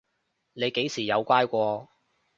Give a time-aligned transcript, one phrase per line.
[0.53, 1.87] 你幾時有乖過？